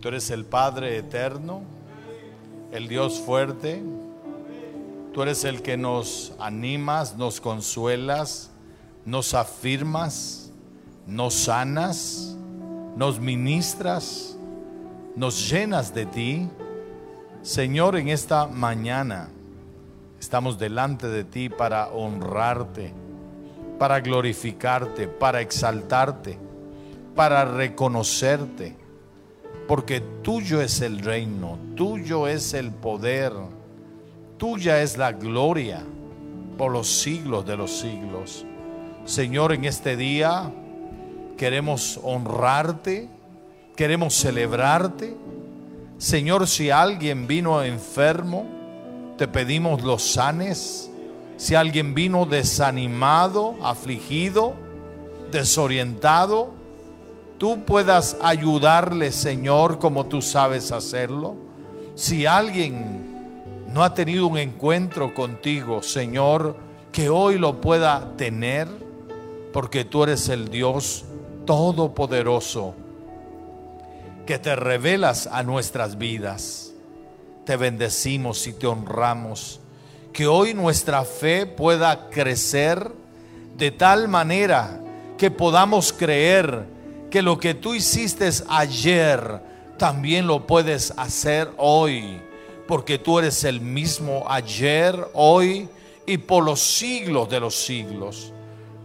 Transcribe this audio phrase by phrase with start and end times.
[0.00, 1.62] Tú eres el Padre eterno,
[2.70, 3.82] el Dios fuerte.
[5.12, 8.52] Tú eres el que nos animas, nos consuelas,
[9.04, 10.52] nos afirmas,
[11.04, 12.36] nos sanas,
[12.96, 14.36] nos ministras,
[15.16, 16.48] nos llenas de ti.
[17.42, 19.30] Señor, en esta mañana
[20.20, 22.92] estamos delante de ti para honrarte,
[23.80, 26.38] para glorificarte, para exaltarte,
[27.16, 28.87] para reconocerte
[29.68, 33.32] porque tuyo es el reino, tuyo es el poder,
[34.38, 35.84] tuya es la gloria
[36.56, 38.46] por los siglos de los siglos.
[39.04, 40.50] Señor, en este día
[41.36, 43.10] queremos honrarte,
[43.76, 45.14] queremos celebrarte.
[45.98, 48.46] Señor, si alguien vino enfermo,
[49.18, 50.90] te pedimos los sanes.
[51.36, 54.54] Si alguien vino desanimado, afligido,
[55.30, 56.57] desorientado,
[57.38, 61.36] tú puedas ayudarle, Señor, como tú sabes hacerlo.
[61.94, 66.56] Si alguien no ha tenido un encuentro contigo, Señor,
[66.92, 68.68] que hoy lo pueda tener,
[69.52, 71.04] porque tú eres el Dios
[71.46, 72.74] todopoderoso,
[74.26, 76.72] que te revelas a nuestras vidas.
[77.44, 79.60] Te bendecimos y te honramos.
[80.12, 82.92] Que hoy nuestra fe pueda crecer
[83.56, 84.80] de tal manera
[85.16, 86.77] que podamos creer
[87.10, 89.40] que lo que tú hiciste ayer,
[89.78, 92.20] también lo puedes hacer hoy,
[92.66, 95.68] porque tú eres el mismo ayer, hoy
[96.06, 98.32] y por los siglos de los siglos.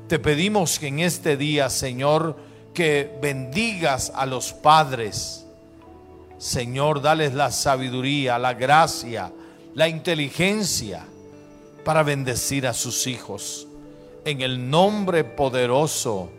[0.07, 2.37] Te pedimos que en este día, Señor,
[2.73, 5.45] que bendigas a los padres.
[6.37, 9.31] Señor, dales la sabiduría, la gracia,
[9.73, 11.05] la inteligencia
[11.83, 13.67] para bendecir a sus hijos.
[14.25, 16.29] En el nombre poderoso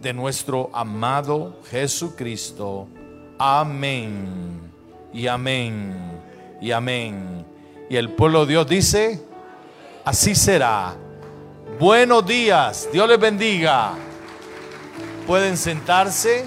[0.00, 2.88] de nuestro amado Jesucristo.
[3.38, 4.72] Amén
[5.12, 6.20] y amén
[6.60, 7.46] y amén.
[7.88, 9.22] Y el pueblo de Dios dice,
[10.04, 10.96] así será.
[11.78, 13.94] Buenos días, Dios les bendiga.
[15.26, 16.44] Pueden sentarse.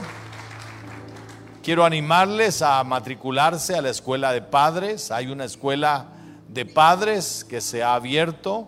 [1.61, 5.11] Quiero animarles a matricularse a la escuela de padres.
[5.11, 6.07] Hay una escuela
[6.47, 8.67] de padres que se ha abierto.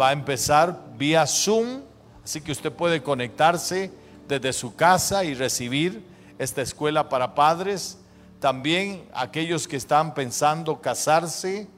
[0.00, 1.82] Va a empezar vía Zoom
[2.24, 3.90] Así que usted puede conectarse
[4.28, 6.04] desde su casa y recibir
[6.38, 7.98] esta escuela para padres.
[8.40, 11.68] También aquellos que están pensando casarse,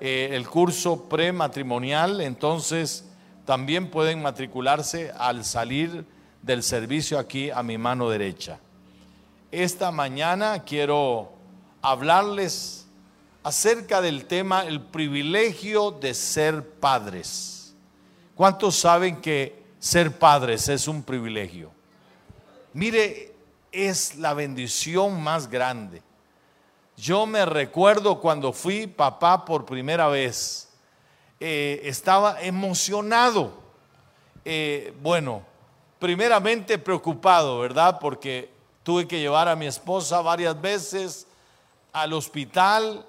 [0.00, 3.04] eh, el curso prematrimonial, entonces
[3.44, 6.06] también pueden matricularse al salir
[6.42, 8.58] del servicio aquí a mi mano derecha.
[9.50, 11.32] Esta mañana quiero
[11.82, 12.86] hablarles
[13.42, 17.74] acerca del tema el privilegio de ser padres.
[18.34, 21.72] ¿Cuántos saben que ser padres es un privilegio.
[22.74, 23.32] Mire,
[23.72, 26.02] es la bendición más grande.
[26.96, 30.68] Yo me recuerdo cuando fui papá por primera vez,
[31.40, 33.54] eh, estaba emocionado.
[34.44, 35.42] Eh, bueno,
[35.98, 37.98] primeramente preocupado, ¿verdad?
[37.98, 38.50] Porque
[38.82, 41.26] tuve que llevar a mi esposa varias veces
[41.92, 43.06] al hospital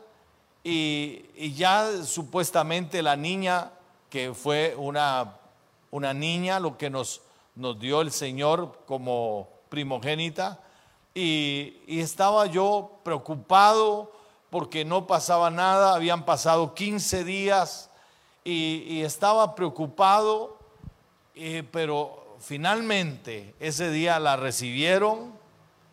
[0.63, 3.71] y, y ya supuestamente la niña,
[4.09, 5.40] que fue una
[5.91, 7.21] una niña, lo que nos,
[7.55, 10.59] nos dio el Señor como primogénita,
[11.13, 14.13] y, estaba yo preocupado
[14.49, 17.89] porque no pasaba nada, habían pasado 15 días
[18.43, 20.57] y, estaba preocupado,
[21.35, 25.33] eh, pero finalmente ese día la recibieron,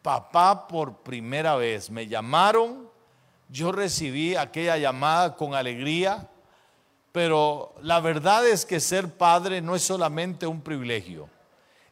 [0.00, 2.88] papá por primera vez me llamaron,
[3.50, 6.30] yo recibí aquella llamada con alegría
[7.12, 11.28] pero la verdad es que ser padre no es solamente un privilegio,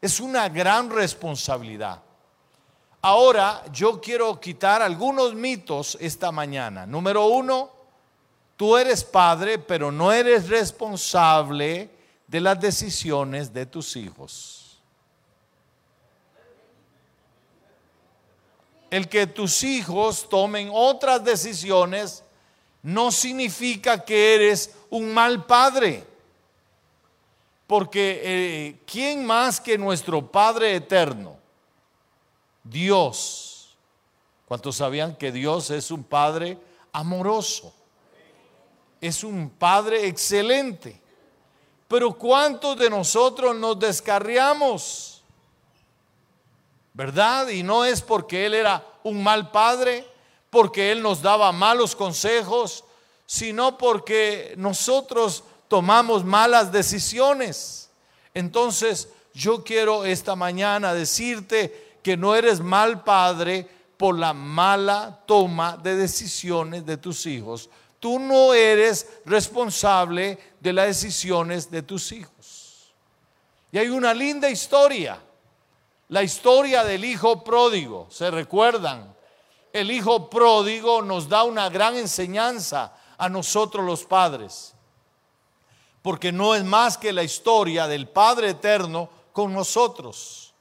[0.00, 2.02] es una gran responsabilidad.
[3.02, 6.86] Ahora yo quiero quitar algunos mitos esta mañana.
[6.86, 7.70] Número uno,
[8.56, 11.90] tú eres padre, pero no eres responsable
[12.26, 14.80] de las decisiones de tus hijos.
[18.90, 22.24] El que tus hijos tomen otras decisiones
[22.82, 26.04] no significa que eres un mal padre.
[27.66, 31.36] Porque eh, ¿quién más que nuestro Padre eterno?
[32.62, 33.46] Dios
[34.46, 36.56] ¿Cuántos sabían que Dios es un Padre
[36.92, 37.74] amoroso?
[39.00, 41.00] Es un Padre excelente.
[41.88, 45.22] Pero ¿cuántos de nosotros nos descarriamos?
[46.94, 47.48] ¿Verdad?
[47.48, 50.06] Y no es porque Él era un mal Padre,
[50.56, 52.82] porque Él nos daba malos consejos,
[53.26, 57.90] sino porque nosotros tomamos malas decisiones.
[58.32, 63.68] Entonces, yo quiero esta mañana decirte que no eres mal padre
[63.98, 67.68] por la mala toma de decisiones de tus hijos.
[68.00, 72.94] Tú no eres responsable de las decisiones de tus hijos.
[73.72, 75.20] Y hay una linda historia,
[76.08, 78.06] la historia del hijo pródigo.
[78.10, 79.15] ¿Se recuerdan?
[79.76, 84.72] El hijo pródigo nos da una gran enseñanza a nosotros los padres.
[86.00, 90.54] Porque no es más que la historia del Padre Eterno con nosotros.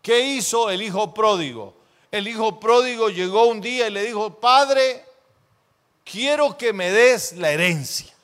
[0.00, 1.74] ¿Qué hizo el hijo pródigo?
[2.12, 5.04] El hijo pródigo llegó un día y le dijo, Padre,
[6.04, 8.14] quiero que me des la herencia.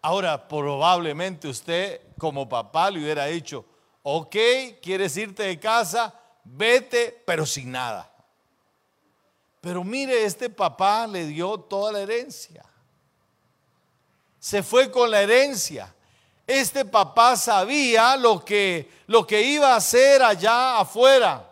[0.00, 3.64] Ahora, probablemente usted como papá le hubiera dicho,
[4.02, 4.36] ok,
[4.82, 6.12] quieres irte de casa,
[6.42, 8.11] vete, pero sin nada.
[9.62, 12.64] Pero mire, este papá le dio toda la herencia.
[14.40, 15.94] Se fue con la herencia.
[16.44, 21.48] Este papá sabía lo que, lo que iba a hacer allá afuera.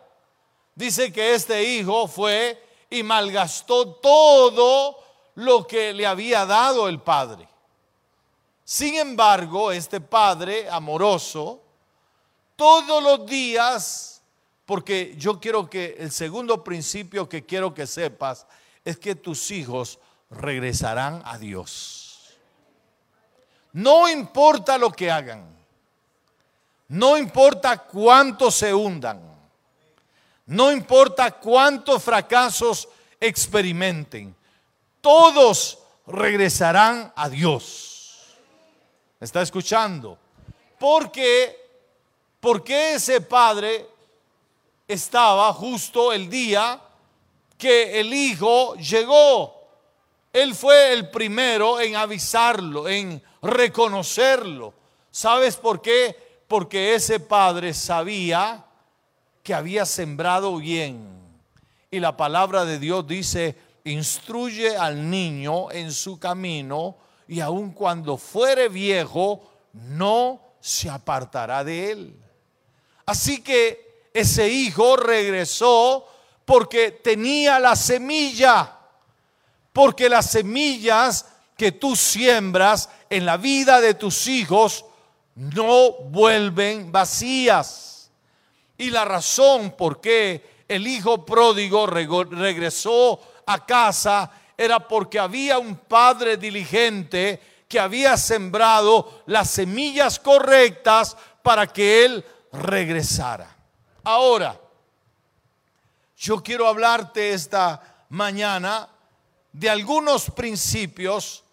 [0.75, 5.01] Dice que este hijo fue y malgastó todo
[5.35, 7.47] lo que le había dado el padre.
[8.65, 11.61] Sin embargo, este padre amoroso,
[12.57, 14.10] todos los días
[14.71, 18.47] porque yo quiero que el segundo principio que quiero que sepas
[18.85, 22.37] es que tus hijos regresarán a Dios.
[23.73, 25.45] No importa lo que hagan.
[26.87, 29.21] No importa cuánto se hundan.
[30.45, 32.87] No importa cuántos fracasos
[33.19, 34.33] experimenten.
[35.01, 38.37] Todos regresarán a Dios.
[39.19, 40.17] ¿Me está escuchando?
[40.79, 41.59] Porque,
[42.39, 43.90] porque ese padre
[44.93, 46.81] estaba justo el día
[47.57, 49.61] que el hijo llegó.
[50.33, 54.73] Él fue el primero en avisarlo, en reconocerlo.
[55.11, 56.43] ¿Sabes por qué?
[56.47, 58.65] Porque ese padre sabía
[59.43, 61.07] que había sembrado bien.
[61.89, 66.95] Y la palabra de Dios dice, instruye al niño en su camino
[67.27, 72.15] y aun cuando fuere viejo, no se apartará de él.
[73.05, 76.07] Así que ese hijo regresó
[76.45, 78.77] porque tenía la semilla,
[79.71, 81.25] porque las semillas
[81.55, 84.85] que tú siembras en la vida de tus hijos
[85.35, 88.11] no vuelven vacías.
[88.77, 95.75] Y la razón por qué el hijo pródigo regresó a casa era porque había un
[95.75, 103.50] padre diligente que había sembrado las semillas correctas para que él regresara.
[104.03, 104.59] Ahora,
[106.17, 108.89] yo quiero hablarte esta mañana
[109.51, 111.43] de algunos principios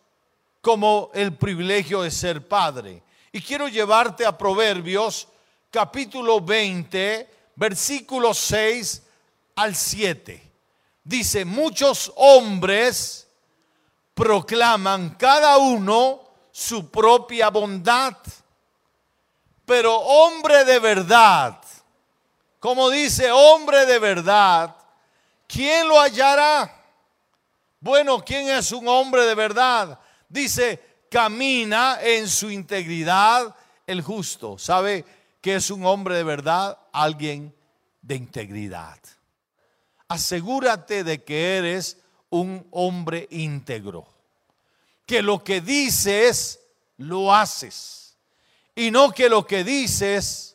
[0.62, 3.02] como el privilegio de ser padre.
[3.32, 5.28] Y quiero llevarte a Proverbios
[5.70, 9.02] capítulo 20, versículos 6
[9.56, 10.50] al 7.
[11.04, 13.28] Dice, muchos hombres
[14.14, 18.16] proclaman cada uno su propia bondad,
[19.66, 21.57] pero hombre de verdad
[22.58, 24.74] como dice, hombre de verdad,
[25.46, 26.74] ¿quién lo hallará?
[27.80, 30.00] Bueno, ¿quién es un hombre de verdad?
[30.28, 33.54] Dice, camina en su integridad
[33.86, 34.58] el justo.
[34.58, 35.04] ¿Sabe
[35.40, 36.78] qué es un hombre de verdad?
[36.92, 37.54] Alguien
[38.02, 38.98] de integridad.
[40.08, 41.98] Asegúrate de que eres
[42.30, 44.06] un hombre íntegro.
[45.06, 46.60] Que lo que dices,
[46.96, 48.16] lo haces.
[48.74, 50.47] Y no que lo que dices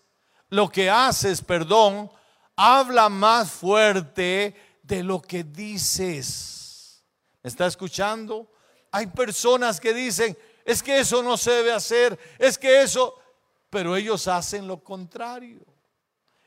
[0.54, 2.12] lo que haces, perdón,
[2.56, 7.04] habla más fuerte de lo que dices.
[7.42, 8.52] ¿Me está escuchando?
[8.92, 13.18] Hay personas que dicen, es que eso no se debe hacer, es que eso,
[13.72, 15.66] pero ellos hacen lo contrario.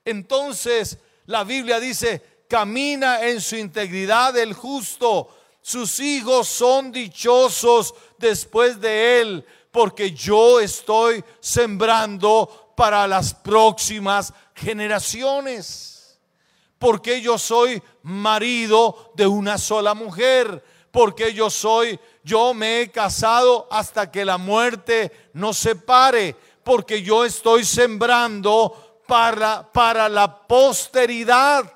[0.05, 8.81] Entonces, la Biblia dice, camina en su integridad el justo, sus hijos son dichosos después
[8.81, 16.21] de él, porque yo estoy sembrando para las próximas generaciones.
[16.79, 20.63] Porque yo soy marido de una sola mujer.
[20.93, 26.37] Porque yo soy, yo me he casado hasta que la muerte nos separe.
[26.63, 31.73] Porque yo estoy sembrando para, para la posteridad.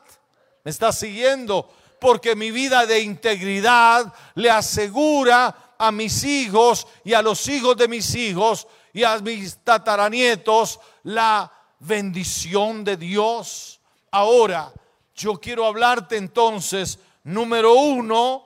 [0.62, 1.69] ¿Me está siguiendo?
[1.99, 7.88] Porque mi vida de integridad le asegura a mis hijos y a los hijos de
[7.88, 13.80] mis hijos y a mis tataranietos la bendición de Dios.
[14.11, 14.73] Ahora,
[15.14, 18.45] yo quiero hablarte entonces, número uno,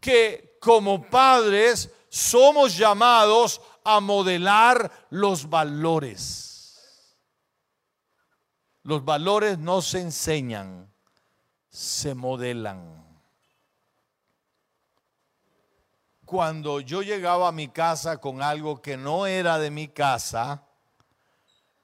[0.00, 7.16] que como padres somos llamados a modelar los valores.
[8.82, 10.92] Los valores no se enseñan,
[11.68, 13.04] se modelan.
[16.24, 20.65] Cuando yo llegaba a mi casa con algo que no era de mi casa,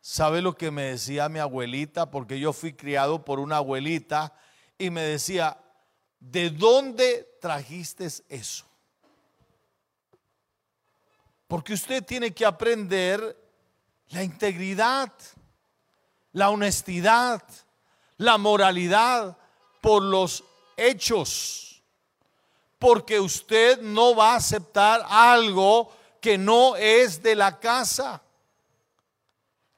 [0.02, 2.10] ¿sabe lo que me decía mi abuelita?
[2.10, 4.34] Porque yo fui criado por una abuelita
[4.76, 5.56] y me decía,
[6.18, 8.66] ¿de dónde trajiste eso?
[11.46, 13.38] Porque usted tiene que aprender
[14.08, 15.12] la integridad,
[16.32, 17.42] la honestidad,
[18.16, 19.36] la moralidad
[19.80, 20.42] por los
[20.76, 21.82] hechos.
[22.78, 28.22] Porque usted no va a aceptar algo que no es de la casa.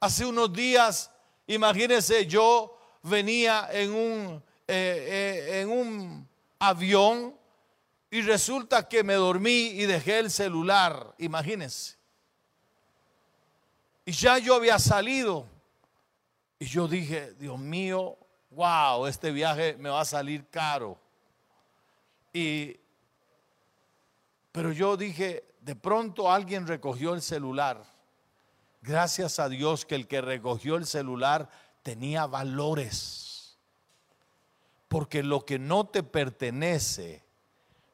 [0.05, 1.11] Hace unos días,
[1.47, 7.35] imagínense, yo venía en un, eh, eh, en un avión
[8.11, 11.97] y resulta que me dormí y dejé el celular, imagínense.
[14.05, 15.47] Y ya yo había salido.
[16.59, 18.19] Y yo dije, Dios mío,
[18.51, 20.99] wow, este viaje me va a salir caro.
[22.31, 22.77] Y,
[24.53, 27.94] pero yo dije, de pronto alguien recogió el celular.
[28.87, 31.49] Gracias a Dios que el que recogió el celular
[31.83, 33.57] tenía valores.
[34.88, 37.25] Porque lo que no te pertenece,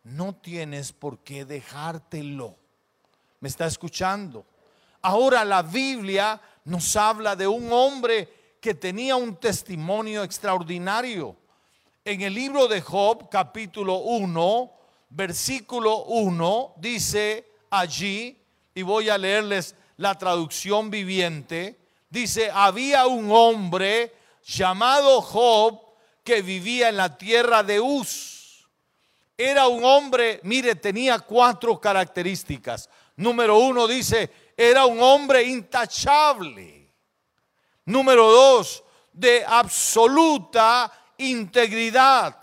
[0.03, 2.57] no tienes por qué dejártelo.
[3.39, 4.45] ¿Me está escuchando?
[5.01, 11.37] Ahora la Biblia nos habla de un hombre que tenía un testimonio extraordinario.
[12.05, 14.73] En el libro de Job, capítulo 1,
[15.11, 18.37] versículo 1, dice allí,
[18.75, 21.79] y voy a leerles la traducción viviente,
[22.09, 24.15] dice, había un hombre
[24.45, 25.81] llamado Job
[26.25, 28.41] que vivía en la tierra de Uz
[29.41, 32.91] era un hombre, mire, tenía cuatro características.
[33.17, 36.93] Número uno dice, era un hombre intachable.
[37.87, 42.37] Número dos, de absoluta integridad.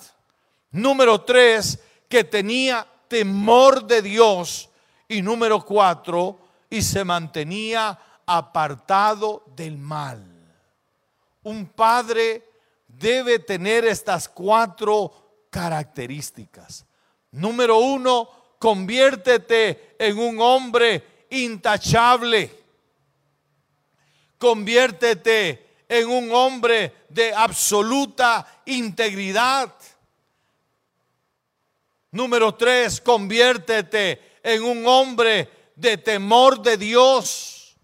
[0.72, 4.68] Número tres, que tenía temor de Dios.
[5.08, 10.24] Y número cuatro, y se mantenía apartado del mal.
[11.44, 12.44] Un padre
[12.88, 16.86] debe tener estas cuatro características.
[17.32, 22.52] Número uno, conviértete en un hombre intachable.
[24.38, 29.74] Conviértete en un hombre de absoluta integridad.
[32.12, 37.78] Número tres, conviértete en un hombre de temor de Dios.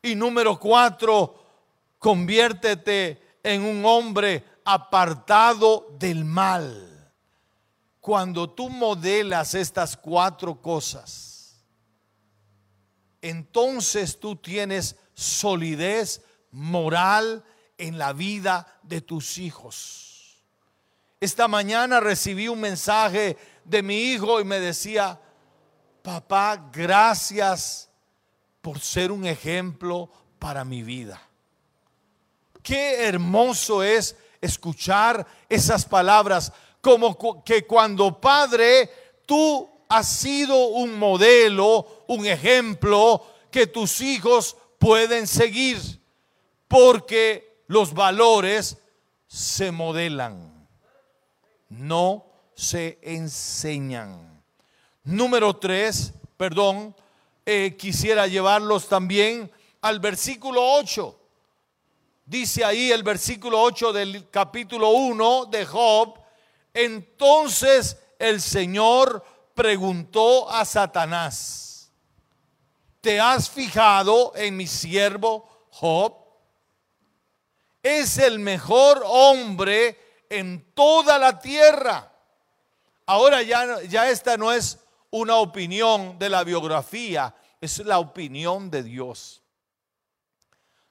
[0.00, 1.42] Y número cuatro,
[1.98, 6.88] conviértete en un hombre apartado del mal
[8.08, 11.62] cuando tú modelas estas cuatro cosas,
[13.20, 17.44] entonces tú tienes solidez moral
[17.76, 20.42] en la vida de tus hijos.
[21.20, 25.20] Esta mañana recibí un mensaje de mi hijo y me decía,
[26.08, 27.90] papá, gracias
[28.62, 31.20] por ser un ejemplo para mi vida.
[32.62, 36.50] Qué hermoso es escuchar esas palabras
[36.80, 38.88] como que cuando padre
[39.26, 45.78] tú has sido un modelo, un ejemplo que tus hijos pueden seguir,
[46.68, 48.78] porque los valores
[49.26, 50.66] se modelan,
[51.68, 52.24] no
[52.54, 54.27] se enseñan.
[55.08, 56.94] Número tres, perdón,
[57.46, 59.50] eh, quisiera llevarlos también
[59.80, 61.18] al versículo 8.
[62.26, 66.20] Dice ahí el versículo 8 del capítulo 1 de Job,
[66.74, 69.24] entonces el Señor
[69.54, 71.90] preguntó a Satanás,
[73.00, 76.16] ¿te has fijado en mi siervo Job?
[77.82, 82.12] Es el mejor hombre en toda la tierra.
[83.06, 88.82] Ahora ya, ya esta no es una opinión de la biografía, es la opinión de
[88.82, 89.42] Dios.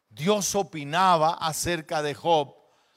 [0.09, 2.55] Dios opinaba acerca de Job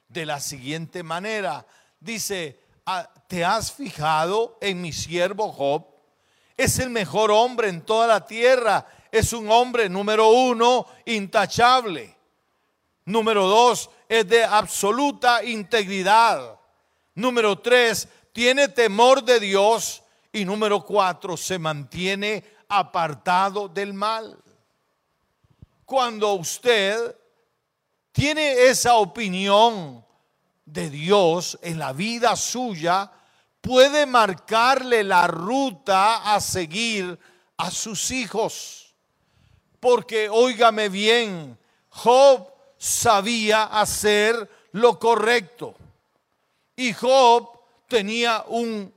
[0.09, 1.67] de la siguiente manera.
[2.01, 2.61] Dice,
[2.93, 5.87] Ah, ¿te has fijado en mi siervo Job?
[6.57, 8.85] Es el mejor hombre en toda la tierra.
[9.13, 12.17] Es un hombre, número uno, intachable.
[13.05, 16.59] Número dos, es de absoluta integridad.
[17.15, 20.03] Número tres, tiene temor de Dios.
[20.33, 24.39] Y número cuatro, se mantiene apartado del mal.
[25.85, 27.17] Cuando usted
[28.13, 30.05] tiene esa opinión
[30.65, 33.11] de Dios en la vida suya,
[33.61, 37.19] puede marcarle la ruta a seguir
[37.57, 38.95] a sus hijos.
[39.81, 41.59] Porque, óigame bien,
[41.89, 42.47] Job
[42.79, 45.75] sabía hacer lo correcto.
[46.77, 47.51] Y Job
[47.89, 48.93] tenía un,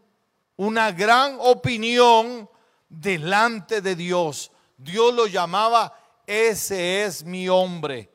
[0.58, 2.50] una gran opinión
[2.90, 4.52] delante de Dios.
[4.78, 8.10] Dios lo llamaba, ese es mi hombre.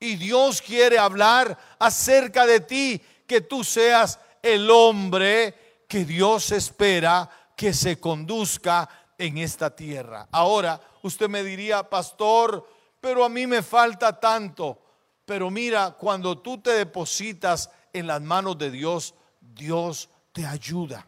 [0.00, 7.30] Y Dios quiere hablar acerca de ti, que tú seas el hombre que Dios espera
[7.56, 10.28] que se conduzca en esta tierra.
[10.32, 12.68] Ahora, usted me diría, pastor,
[13.00, 14.78] pero a mí me falta tanto.
[15.24, 21.06] Pero mira, cuando tú te depositas en las manos de Dios, Dios te ayuda.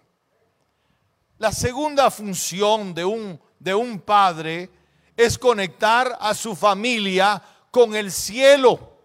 [1.39, 4.71] La segunda función de un, de un padre
[5.17, 8.97] es conectar a su familia con el cielo.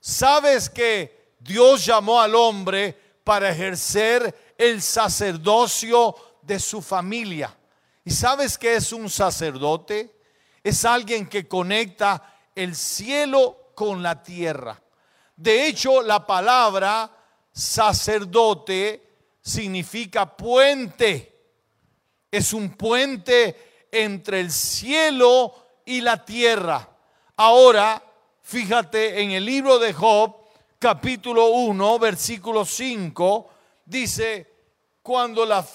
[0.00, 7.56] Sabes que Dios llamó al hombre para ejercer el sacerdocio de su familia.
[8.04, 10.20] ¿Y sabes que es un sacerdote?
[10.62, 14.80] Es alguien que conecta el cielo con la tierra.
[15.36, 17.10] De hecho, la palabra
[17.52, 19.04] sacerdote
[19.40, 21.33] significa puente.
[22.34, 26.88] Es un puente entre el cielo y la tierra.
[27.36, 28.02] Ahora,
[28.42, 30.34] fíjate en el libro de Job,
[30.80, 33.50] capítulo 1, versículo 5,
[33.84, 34.52] dice,
[35.00, 35.70] cuando las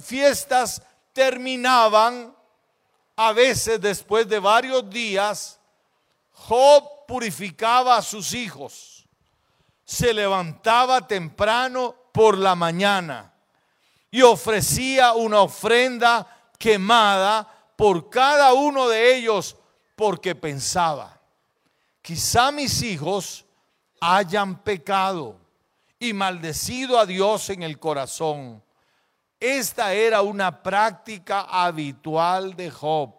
[0.00, 0.80] fiestas
[1.12, 2.34] terminaban,
[3.16, 5.60] a veces después de varios días,
[6.32, 9.06] Job purificaba a sus hijos,
[9.84, 13.34] se levantaba temprano por la mañana
[14.10, 16.26] y ofrecía una ofrenda
[16.58, 17.46] quemada
[17.76, 19.56] por cada uno de ellos
[19.96, 21.20] porque pensaba,
[22.02, 23.44] quizá mis hijos
[24.00, 25.36] hayan pecado
[25.98, 28.62] y maldecido a Dios en el corazón
[29.40, 33.14] esta era una práctica habitual de Job.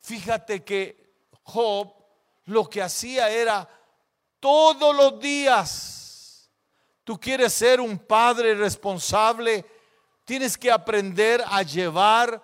[0.00, 1.92] Fíjate que Job
[2.46, 3.68] lo que hacía era
[4.40, 6.01] todos los días.
[7.04, 9.64] Tú quieres ser un padre responsable,
[10.24, 12.42] tienes que aprender a llevar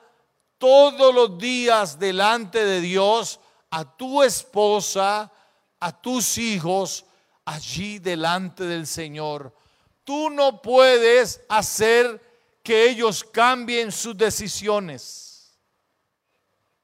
[0.59, 3.39] todos los días delante de Dios
[3.71, 5.31] a tu esposa,
[5.79, 7.05] a tus hijos,
[7.45, 9.55] allí delante del Señor.
[10.03, 12.21] Tú no puedes hacer
[12.63, 15.59] que ellos cambien sus decisiones,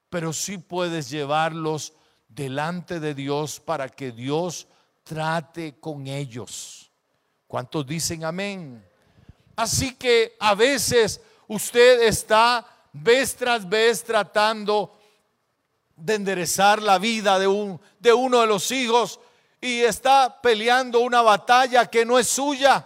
[0.09, 1.93] pero sí puedes llevarlos
[2.27, 4.67] delante de Dios para que Dios
[5.03, 6.84] trate con ellos.
[7.47, 8.85] ¿Cuántos dicen amén?
[9.55, 14.97] Así que a veces usted está vez tras vez tratando
[15.95, 19.19] de enderezar la vida de, un, de uno de los hijos
[19.61, 22.85] y está peleando una batalla que no es suya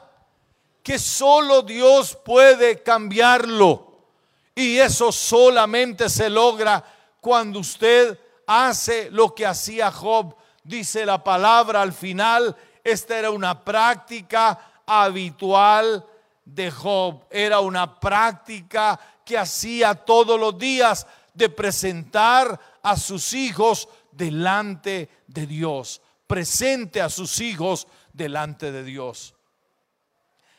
[0.89, 4.07] que solo Dios puede cambiarlo.
[4.55, 6.83] Y eso solamente se logra
[7.21, 10.35] cuando usted hace lo que hacía Job.
[10.63, 12.55] Dice la palabra al final,
[12.91, 16.05] esta era una práctica habitual
[16.43, 17.25] de Job.
[17.29, 25.45] Era una práctica que hacía todos los días de presentar a sus hijos delante de
[25.45, 26.01] Dios.
[26.27, 29.33] Presente a sus hijos delante de Dios.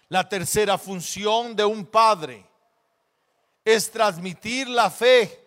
[0.09, 2.45] La tercera función de un padre
[3.65, 5.47] es transmitir la fe,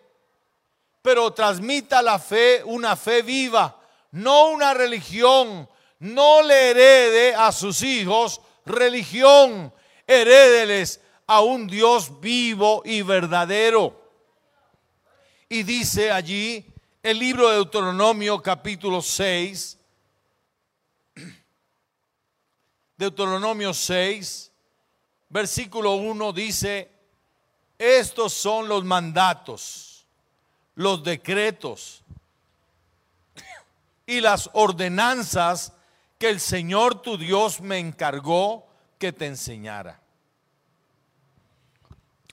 [1.02, 3.78] pero transmita la fe, una fe viva,
[4.12, 5.68] no una religión.
[5.98, 9.72] No le herede a sus hijos religión,
[10.06, 14.00] herédeles a un Dios vivo y verdadero.
[15.48, 16.66] Y dice allí
[17.02, 19.78] el libro de Deuteronomio capítulo 6,
[22.96, 24.52] Deuteronomio 6,
[25.28, 26.90] versículo 1 dice,
[27.78, 30.06] estos son los mandatos,
[30.74, 32.02] los decretos
[34.06, 35.72] y las ordenanzas
[36.24, 38.66] que el Señor tu Dios me encargó
[38.98, 40.00] que te enseñara.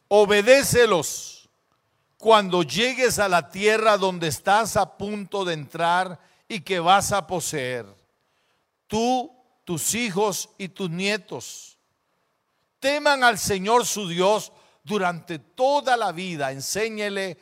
[0.08, 1.50] Obedécelos
[2.18, 7.28] cuando llegues a la tierra donde estás a punto de entrar y que vas a
[7.28, 7.86] poseer,
[8.88, 9.30] tú,
[9.66, 11.78] tus hijos y tus nietos
[12.80, 14.54] Teman al Señor su Dios
[14.86, 16.54] durante toda la vida.
[16.54, 17.38] Enséñele.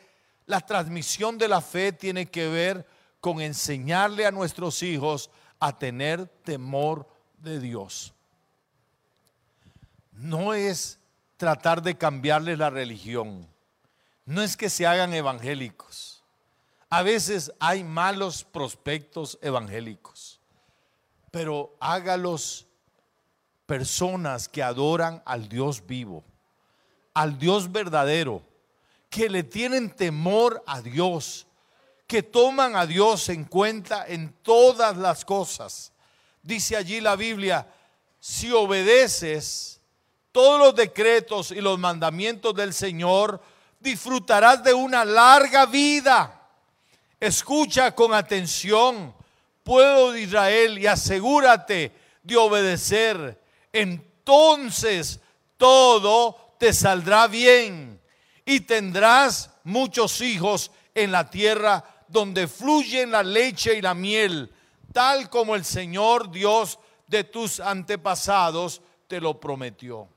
[0.46, 2.84] La transmisión de la fe tiene que ver
[3.20, 7.06] con enseñarle a nuestros hijos a tener temor
[7.38, 8.12] de Dios.
[10.12, 10.98] no es
[11.36, 13.48] tratar de cambiarles la religión,
[14.26, 16.22] no es que se hagan evangélicos.
[16.90, 20.40] A veces hay malos prospectos evangélicos,
[21.30, 22.66] pero hágalos
[23.64, 26.24] personas que adoran al Dios vivo,
[27.14, 28.42] al Dios verdadero,
[29.08, 31.46] que le tienen temor a Dios,
[32.10, 35.92] que toman a Dios en cuenta en todas las cosas.
[36.42, 37.64] Dice allí la Biblia,
[38.18, 39.80] si obedeces
[40.32, 43.40] todos los decretos y los mandamientos del Señor,
[43.78, 46.48] disfrutarás de una larga vida.
[47.20, 49.14] Escucha con atención,
[49.62, 51.92] pueblo de Israel, y asegúrate
[52.24, 53.40] de obedecer
[53.72, 55.20] entonces
[55.56, 58.00] todo te saldrá bien
[58.44, 64.52] y tendrás muchos hijos en la tierra donde fluyen la leche y la miel,
[64.92, 70.08] tal como el Señor Dios de tus antepasados te lo prometió.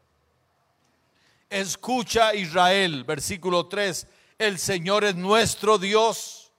[1.49, 4.07] Escucha Israel, versículo 3,
[4.39, 6.51] el Señor es nuestro Dios.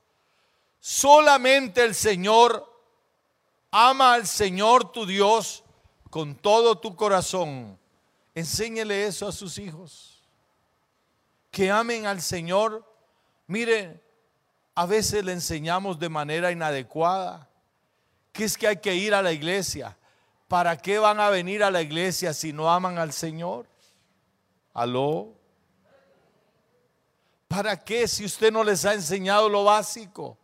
[0.78, 2.72] Solamente el Señor
[3.70, 5.64] ama al Señor tu Dios
[6.10, 7.76] con todo tu corazón,
[8.36, 10.22] enséñele eso a sus hijos.
[11.50, 12.84] Que amen al Señor.
[13.48, 14.03] Mire,
[14.74, 17.48] a veces le enseñamos de manera inadecuada
[18.34, 19.96] que es que hay que ir a la iglesia.
[20.48, 23.66] ¿Para qué van a venir a la iglesia si no aman al Señor?
[24.74, 25.28] ¿Aló?
[27.46, 30.36] ¿Para qué si usted no les ha enseñado lo básico?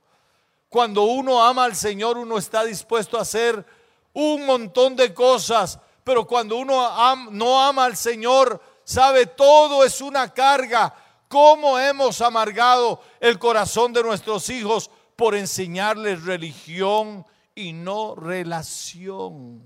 [0.68, 3.66] Cuando uno ama al Señor, uno está dispuesto a hacer
[4.12, 6.88] un montón de cosas, pero cuando uno
[7.32, 10.94] no ama al Señor, sabe, todo es una carga.
[11.30, 19.62] ¿Cómo hemos amargado el corazón de nuestros hijos por enseñarles religión y no relación?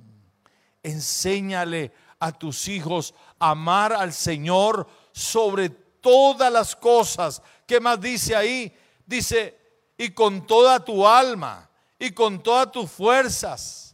[0.82, 7.40] Enséñale a tus hijos a amar al Señor sobre todas las cosas.
[7.66, 8.70] ¿Qué más dice ahí?
[9.06, 9.56] Dice,
[9.96, 13.84] y con toda tu alma y con todas tus fuerzas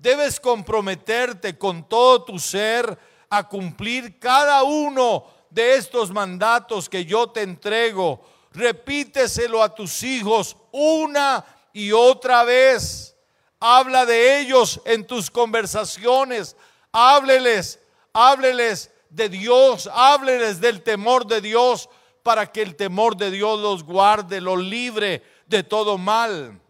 [0.00, 7.28] Debes comprometerte con todo tu ser a cumplir cada uno de estos mandatos que yo
[7.28, 8.24] te entrego.
[8.52, 13.16] Repíteselo a tus hijos una y otra vez.
[13.58, 16.56] Habla de ellos en tus conversaciones.
[16.92, 17.78] Hábleles,
[18.12, 21.88] hábleles de Dios, hábleles del temor de Dios
[22.22, 26.60] para que el temor de Dios los guarde, los libre de todo mal.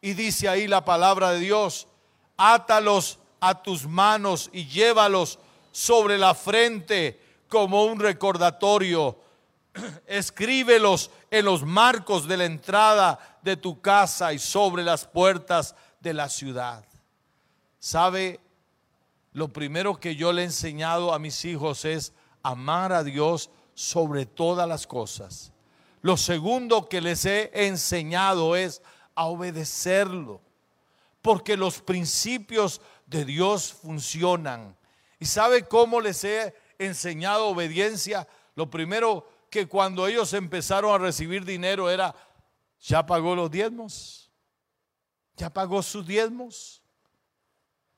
[0.00, 1.88] Y dice ahí la palabra de Dios,
[2.36, 5.38] átalos a tus manos y llévalos
[5.72, 9.18] sobre la frente como un recordatorio.
[10.06, 16.14] Escríbelos en los marcos de la entrada de tu casa y sobre las puertas de
[16.14, 16.84] la ciudad.
[17.78, 18.40] ¿Sabe?
[19.32, 24.24] Lo primero que yo le he enseñado a mis hijos es amar a Dios sobre
[24.24, 25.52] todas las cosas.
[26.00, 28.80] Lo segundo que les he enseñado es
[29.14, 30.40] a obedecerlo
[31.26, 34.76] porque los principios de Dios funcionan.
[35.18, 38.26] ¿Y sabe cómo les he enseñado obediencia?
[38.54, 42.14] Lo primero que cuando ellos empezaron a recibir dinero era,
[42.80, 44.30] ¿ya pagó los diezmos?
[45.36, 46.82] ¿Ya pagó sus diezmos?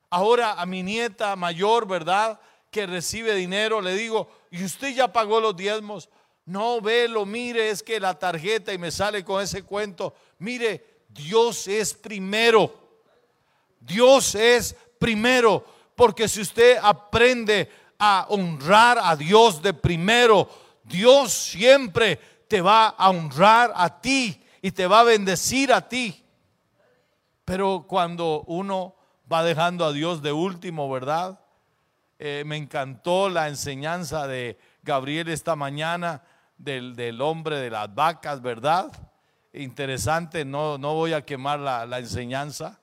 [0.09, 2.39] Ahora a mi nieta mayor, ¿verdad?
[2.71, 6.09] Que recibe dinero, le digo, ¿y usted ya pagó los diezmos?
[6.45, 10.15] No, velo, mire, es que la tarjeta y me sale con ese cuento.
[10.39, 12.73] Mire, Dios es primero.
[13.79, 15.63] Dios es primero,
[15.95, 20.49] porque si usted aprende a honrar a Dios de primero,
[20.83, 26.25] Dios siempre te va a honrar a ti y te va a bendecir a ti.
[27.45, 28.95] Pero cuando uno
[29.31, 31.39] va dejando a Dios de último, ¿verdad?
[32.17, 36.23] Eh, me encantó la enseñanza de Gabriel esta mañana
[36.57, 38.91] del, hombre de las vacas, ¿verdad?
[39.53, 42.79] Interesante, no, no voy a quemar la, la enseñanza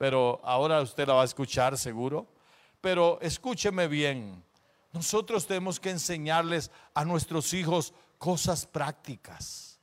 [0.00, 2.26] pero ahora usted la va a escuchar seguro.
[2.80, 4.42] Pero escúcheme bien,
[4.92, 9.78] nosotros tenemos que enseñarles a nuestros hijos cosas prácticas.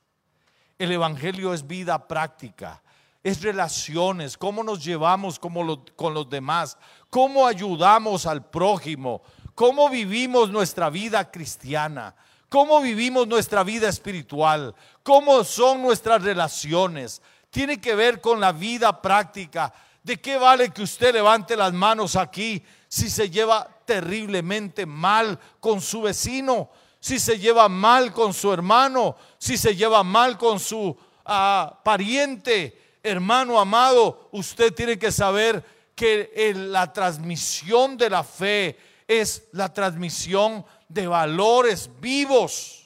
[0.78, 2.84] El Evangelio es vida práctica,
[3.24, 6.78] es relaciones, cómo nos llevamos con los demás,
[7.10, 9.22] cómo ayudamos al prójimo,
[9.56, 12.16] cómo vivimos nuestra vida cristiana,
[12.50, 17.22] cómo vivimos nuestra vida espiritual, cómo son nuestras relaciones.
[17.50, 19.74] Tiene que ver con la vida práctica
[20.08, 25.82] ¿De qué vale que usted levante las manos aquí si se lleva terriblemente mal con
[25.82, 26.70] su vecino?
[27.00, 30.96] Si se lleva mal con su hermano, si se lleva mal con su
[31.26, 35.64] ah, pariente, hermano amado, usted tiene que saber
[35.96, 42.86] que la transmisión de la fe es la transmisión de valores vivos.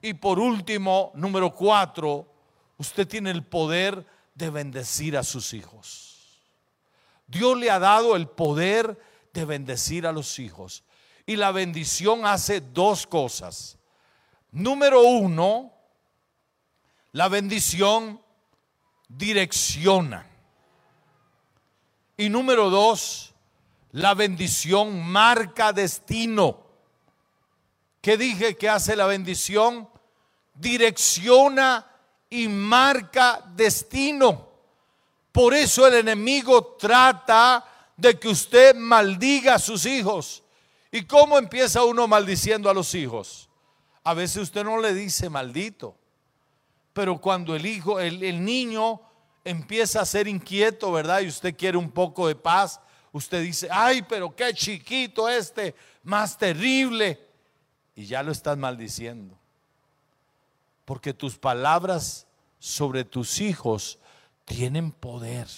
[0.00, 2.26] Y por último, número cuatro,
[2.78, 6.03] usted tiene el poder de bendecir a sus hijos.
[7.26, 8.98] Dios le ha dado el poder
[9.32, 10.84] de bendecir a los hijos.
[11.26, 13.78] Y la bendición hace dos cosas.
[14.50, 15.72] Número uno,
[17.12, 18.20] la bendición
[19.08, 20.26] direcciona.
[22.16, 23.34] Y número dos,
[23.92, 26.64] la bendición marca destino.
[28.00, 29.88] ¿Qué dije que hace la bendición?
[30.54, 31.90] Direcciona
[32.28, 34.53] y marca destino.
[35.34, 37.66] Por eso el enemigo trata
[37.96, 40.44] de que usted maldiga a sus hijos.
[40.92, 43.48] ¿Y cómo empieza uno maldiciendo a los hijos?
[44.04, 45.96] A veces usted no le dice maldito,
[46.92, 49.00] pero cuando el hijo, el, niño
[49.44, 51.18] empieza a ser inquieto, ¿verdad?
[51.18, 56.38] Y usted quiere un poco de paz, usted dice, ay, pero qué chiquito este, más
[56.38, 57.18] terrible.
[57.96, 59.36] Y ya lo estás maldiciendo.
[60.84, 62.24] Porque tus palabras
[62.60, 63.98] sobre tus hijos
[64.44, 65.48] tienen poder.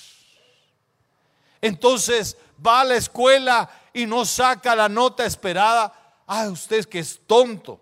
[1.60, 5.92] Entonces va a la escuela y no saca la nota esperada.
[6.26, 7.80] Ay, usted que es tonto,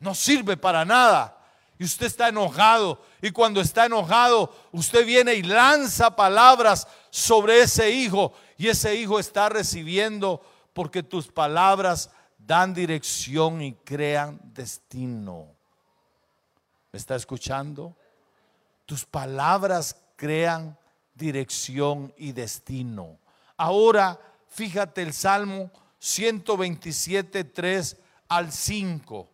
[0.00, 1.38] no sirve para nada.
[1.78, 3.02] Y usted está enojado.
[3.20, 8.32] Y cuando está enojado, usted viene y lanza palabras sobre ese hijo.
[8.56, 10.40] Y ese hijo está recibiendo
[10.72, 15.48] porque tus palabras dan dirección y crean destino.
[16.92, 17.96] ¿Me está escuchando?
[18.86, 20.78] Tus palabras crean
[21.14, 23.18] dirección y destino.
[23.56, 27.96] Ahora, fíjate el Salmo 127, 3
[28.28, 29.30] al 5.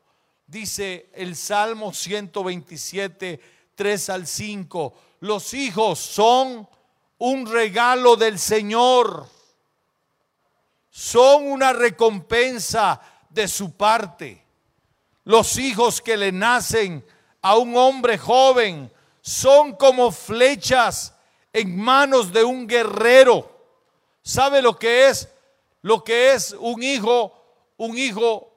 [0.46, 3.40] Dice el Salmo 127,
[3.74, 4.94] 3 al 5.
[5.20, 6.68] Los hijos son
[7.18, 9.28] un regalo del Señor.
[10.90, 14.44] Son una recompensa de su parte.
[15.24, 17.04] Los hijos que le nacen
[17.42, 18.90] a un hombre joven
[19.30, 21.14] son como flechas
[21.52, 23.48] en manos de un guerrero.
[24.22, 25.28] ¿Sabe lo que es?
[25.82, 27.32] Lo que es un hijo,
[27.76, 28.52] un hijo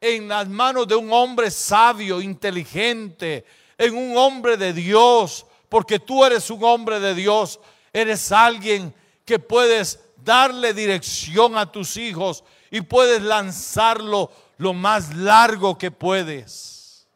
[0.00, 3.44] en las manos de un hombre sabio, inteligente,
[3.76, 7.60] en un hombre de Dios, porque tú eres un hombre de Dios,
[7.92, 8.94] eres alguien
[9.26, 17.06] que puedes darle dirección a tus hijos y puedes lanzarlo lo más largo que puedes.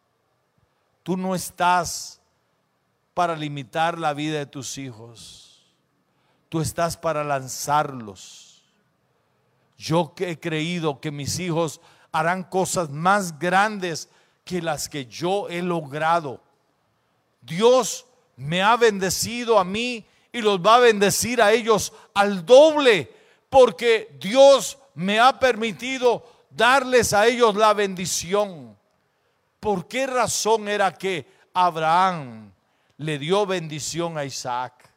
[1.03, 2.17] Tú no estás
[3.18, 5.61] para limitar la vida de tus hijos.
[6.48, 8.62] Tú estás para lanzarlos.
[9.76, 11.81] Yo he creído que mis hijos
[12.12, 14.09] harán cosas más grandes
[14.44, 16.40] que las que yo he logrado.
[17.40, 23.12] Dios me ha bendecido a mí y los va a bendecir a ellos al doble,
[23.50, 28.78] porque Dios me ha permitido darles a ellos la bendición.
[29.59, 32.52] ¿Por qué razón era que Abraham
[32.99, 34.89] le dio bendición a Isaac?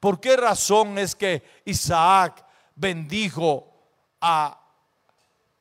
[0.00, 2.44] ¿Por qué razón es que Isaac
[2.74, 3.72] bendijo
[4.20, 4.58] a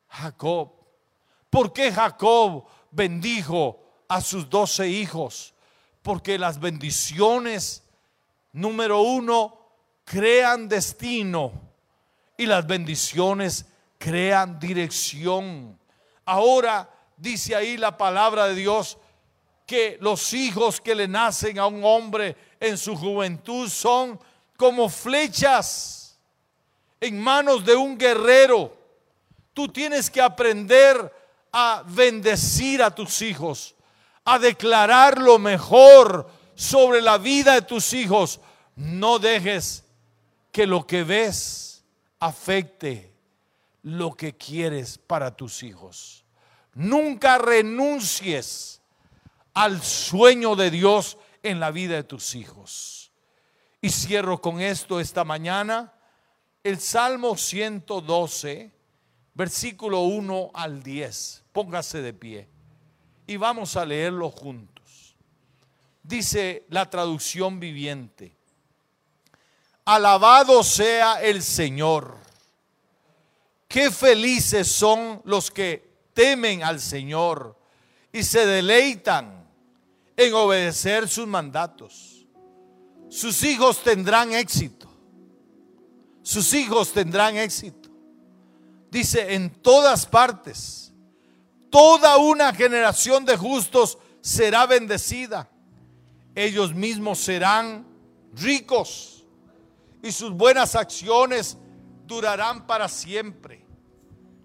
[0.10, 0.72] Jacob?
[1.50, 5.54] ¿Por qué Jacob bendijo a sus doce hijos?
[6.02, 7.84] Porque las bendiciones,
[8.54, 9.58] número uno,
[10.06, 11.52] crean destino
[12.38, 13.66] y las bendiciones
[13.98, 15.80] crean dirección.
[16.26, 18.98] Ahora dice ahí la palabra de Dios
[19.71, 24.19] que los hijos que le nacen a un hombre en su juventud son
[24.57, 26.19] como flechas
[26.99, 28.75] en manos de un guerrero.
[29.53, 31.15] Tú tienes que aprender
[31.53, 33.73] a bendecir a tus hijos,
[34.25, 38.41] a declarar lo mejor sobre la vida de tus hijos.
[38.75, 39.86] No dejes
[40.51, 41.86] que lo que ves
[42.19, 43.13] afecte
[43.84, 46.25] lo que quieres para tus hijos.
[46.73, 48.81] Nunca renuncies
[49.54, 53.12] al sueño de Dios en la vida de tus hijos.
[53.82, 55.94] Y cierro con esto esta mañana.
[56.64, 58.72] El Salmo 112,
[59.34, 61.44] versículo 1 al 10.
[61.52, 62.48] Póngase de pie
[63.28, 65.16] y vamos a leerlo juntos.
[66.04, 68.36] Dice la traducción viviente.
[69.86, 72.18] Alabado sea el Señor.
[73.68, 77.58] Qué felices son los que temen al Señor
[78.12, 79.40] y se deleitan
[80.17, 82.26] en obedecer sus mandatos.
[83.10, 84.89] Sus hijos tendrán éxito.
[86.24, 87.89] Sus hijos tendrán éxito.
[88.89, 90.93] Dice, en todas partes,
[91.69, 95.50] toda una generación de justos será bendecida.
[96.36, 97.86] Ellos mismos serán
[98.34, 99.26] ricos
[100.04, 101.58] y sus buenas acciones
[102.06, 103.65] durarán para siempre.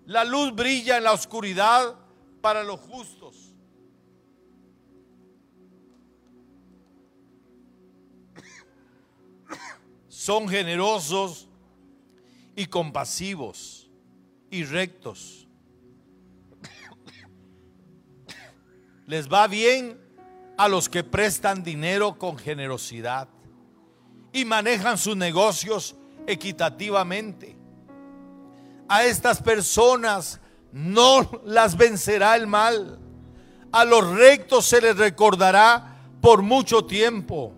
[0.06, 1.94] La luz brilla en la oscuridad
[2.40, 3.45] para los justos.
[10.26, 11.46] Son generosos
[12.56, 13.88] y compasivos
[14.50, 15.46] y rectos.
[19.06, 19.96] Les va bien
[20.58, 23.28] a los que prestan dinero con generosidad
[24.32, 25.94] y manejan sus negocios
[26.26, 27.56] equitativamente.
[28.88, 30.40] A estas personas
[30.72, 32.98] no las vencerá el mal.
[33.70, 37.54] A los rectos se les recordará por mucho tiempo.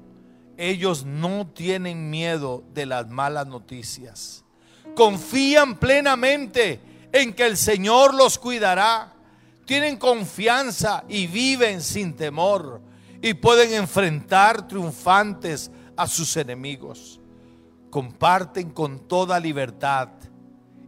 [0.59, 4.45] Ellos no tienen miedo de las malas noticias.
[4.97, 6.81] Confían plenamente
[7.13, 9.15] en que el Señor los cuidará.
[9.65, 12.81] Tienen confianza y viven sin temor
[13.23, 17.21] y pueden enfrentar triunfantes a sus enemigos.
[17.89, 20.09] Comparten con toda libertad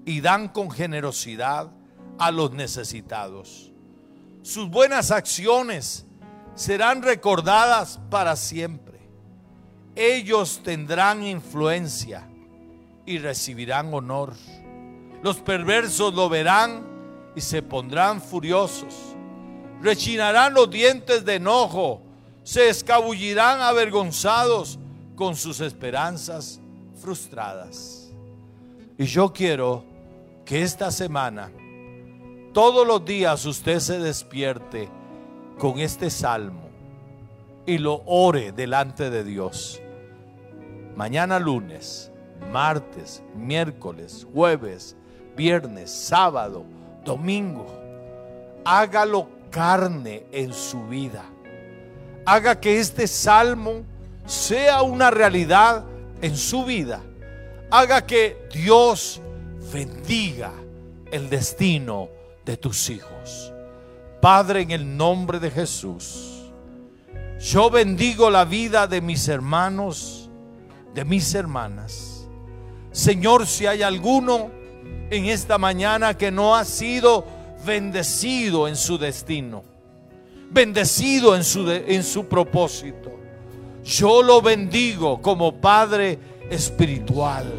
[0.05, 1.71] y dan con generosidad
[2.19, 3.71] a los necesitados.
[4.43, 6.07] Sus buenas acciones
[6.57, 8.90] serán recordadas para siempre.
[10.03, 12.27] Ellos tendrán influencia
[13.05, 14.33] y recibirán honor.
[15.23, 16.87] Los perversos lo verán
[17.37, 18.95] y se pondrán furiosos.
[19.83, 22.01] Rechinarán los dientes de enojo
[22.43, 24.79] se escabullirán avergonzados
[25.15, 26.59] con sus esperanzas
[27.01, 28.11] frustradas.
[28.97, 29.85] Y yo quiero
[30.47, 31.53] que esta semana,
[32.55, 34.89] todos los días usted se despierte
[35.59, 36.71] con este salmo
[37.67, 39.81] y lo ore delante de Dios.
[41.01, 42.13] Mañana lunes,
[42.53, 44.95] martes, miércoles, jueves,
[45.35, 46.65] viernes, sábado,
[47.05, 47.67] domingo,
[48.65, 51.25] hágalo carne en su vida
[52.31, 53.85] haga que este salmo
[54.25, 55.85] sea una realidad
[56.23, 57.03] en su vida.
[57.71, 59.21] Haga que Dios
[59.73, 60.53] bendiga
[61.11, 62.09] el destino
[62.45, 63.53] de tus hijos.
[64.21, 66.53] Padre, en el nombre de Jesús,
[67.41, 70.20] yo bendigo la vida de mis hermanos,
[70.95, 72.29] de mis hermanas.
[72.93, 74.51] Señor, si hay alguno
[75.11, 77.25] en esta mañana que no ha sido
[77.65, 79.63] bendecido en su destino,
[80.51, 83.11] bendecido en su, en su propósito.
[83.85, 86.19] Yo lo bendigo como Padre
[86.51, 87.53] espiritual.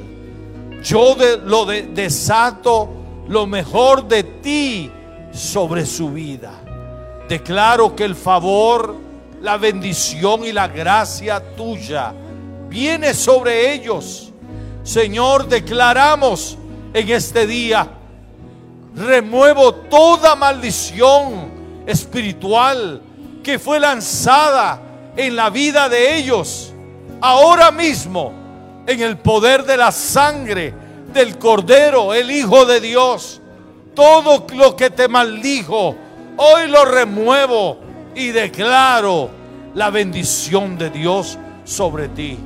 [0.84, 1.16] Yo
[1.46, 2.90] lo desato
[3.28, 4.92] lo mejor de ti
[5.32, 6.52] sobre su vida.
[7.30, 8.96] Declaro que el favor,
[9.42, 12.14] la bendición y la gracia tuya
[12.72, 14.32] viene sobre ellos.
[14.82, 16.58] Señor, declaramos
[16.94, 17.86] en este día,
[18.96, 21.52] remuevo toda maldición
[21.86, 23.02] espiritual
[23.44, 24.82] que fue lanzada
[25.18, 26.72] en la vida de ellos,
[27.20, 28.32] ahora mismo,
[28.88, 30.74] en el poder de la sangre
[31.14, 33.42] del Cordero, el Hijo de Dios,
[33.94, 35.94] todo lo que te maldijo,
[36.38, 37.80] hoy lo remuevo
[38.16, 39.30] y declaro
[39.76, 42.38] la bendición de Dios sobre ti.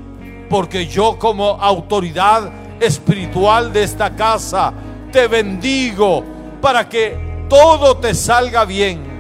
[0.50, 4.74] Porque yo como autoridad espiritual de esta casa,
[5.12, 6.24] te bendigo
[6.62, 9.16] para que todo te salga bien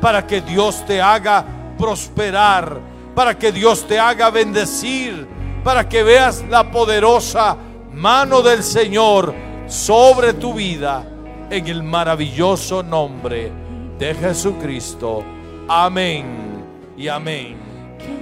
[0.00, 1.44] para que Dios te haga
[1.78, 2.80] prosperar,
[3.14, 5.26] para que Dios te haga bendecir,
[5.62, 7.56] para que veas la poderosa
[7.92, 9.34] mano del Señor
[9.66, 11.06] sobre tu vida
[11.50, 13.52] en el maravilloso nombre
[13.98, 15.22] de Jesucristo.
[15.68, 16.64] Amén
[16.96, 17.56] y amén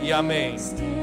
[0.03, 0.98] y amén.